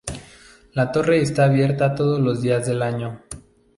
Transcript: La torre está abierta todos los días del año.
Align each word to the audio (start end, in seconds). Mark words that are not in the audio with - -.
La 0.73 0.89
torre 0.91 1.21
está 1.21 1.43
abierta 1.45 1.93
todos 1.93 2.19
los 2.19 2.41
días 2.41 2.65
del 2.65 2.81
año. 2.81 3.21